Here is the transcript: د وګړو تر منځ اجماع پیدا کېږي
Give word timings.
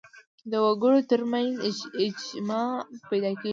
د 0.51 0.53
وګړو 0.65 0.99
تر 1.11 1.21
منځ 1.31 1.53
اجماع 2.03 2.69
پیدا 3.09 3.29
کېږي 3.41 3.49